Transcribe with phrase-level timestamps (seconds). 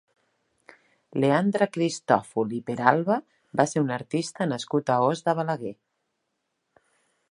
[1.23, 3.19] Leandre Cristòfol i Peralba
[3.61, 5.79] va ser un artista nascut a Os de Balaguer.